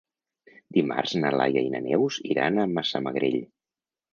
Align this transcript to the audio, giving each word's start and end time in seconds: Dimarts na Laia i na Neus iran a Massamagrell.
Dimarts 0.77 1.13
na 1.25 1.31
Laia 1.35 1.63
i 1.67 1.71
na 1.75 1.83
Neus 1.89 2.19
iran 2.33 2.59
a 2.59 2.67
Massamagrell. 2.73 3.39